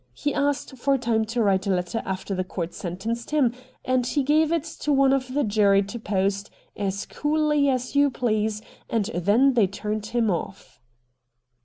He 0.15 0.33
asked 0.33 0.75
for 0.79 0.97
time 0.97 1.25
to 1.25 1.43
write 1.43 1.67
a 1.67 1.69
letter 1.69 2.01
after 2.07 2.33
the 2.33 2.43
court 2.43 2.73
sentenced 2.73 3.29
him, 3.29 3.53
and 3.85 4.03
he 4.03 4.23
gave 4.23 4.51
it 4.51 4.63
to 4.63 4.91
one 4.91 5.13
of 5.13 5.35
the 5.35 5.43
jury 5.43 5.83
to 5.83 5.99
post, 5.99 6.49
as 6.75 7.05
coolly 7.05 7.69
as 7.69 7.95
you 7.95 8.09
please, 8.09 8.63
and 8.89 9.05
then 9.13 9.53
they 9.53 9.67
turned 9.67 10.07
him 10.07 10.31
off.' 10.31 10.81